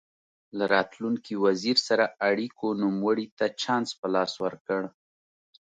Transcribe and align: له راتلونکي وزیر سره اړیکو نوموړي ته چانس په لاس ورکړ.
له 0.57 0.65
راتلونکي 0.75 1.33
وزیر 1.45 1.77
سره 1.87 2.05
اړیکو 2.29 2.67
نوموړي 2.81 3.27
ته 3.37 3.45
چانس 3.61 3.89
په 3.99 4.07
لاس 4.15 4.33
ورکړ. 4.45 4.81